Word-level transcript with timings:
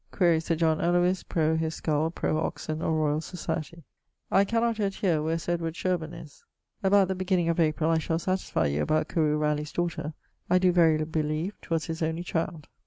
Quaere 0.11 0.39
Sir 0.39 0.55
John 0.55 0.79
Ellowys 0.81 1.21
pro 1.21 1.55
his 1.55 1.75
skull 1.75 2.09
pro 2.09 2.39
Oxon 2.39 2.81
or 2.81 2.93
Royal 2.93 3.19
Societie. 3.19 3.83
(I 4.31 4.45
cannot 4.45 4.79
yet 4.79 4.95
heare 4.95 5.21
where 5.21 5.37
Sir 5.37 5.53
Edward 5.53 5.75
Shirburne 5.75 6.15
is.) 6.15 6.43
About 6.81 7.07
the 7.07 7.13
beginning 7.13 7.49
of 7.49 7.59
April 7.59 7.91
I 7.91 7.99
shall 7.99 8.17
satisfy 8.17 8.65
you 8.65 8.81
about 8.81 9.07
Carew 9.09 9.37
Ralegh's 9.37 9.71
daughter 9.71 10.13
I 10.49 10.57
doe 10.57 10.71
verily 10.71 11.05
believe 11.05 11.53
'twas 11.61 11.85
his 11.85 12.01
only 12.01 12.23
child. 12.23 12.67